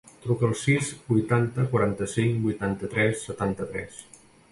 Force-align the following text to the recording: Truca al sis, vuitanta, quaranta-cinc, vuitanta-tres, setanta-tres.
Truca 0.21 0.45
al 0.51 0.53
sis, 0.61 0.87
vuitanta, 1.11 1.65
quaranta-cinc, 1.73 2.39
vuitanta-tres, 2.47 3.21
setanta-tres. 3.29 4.01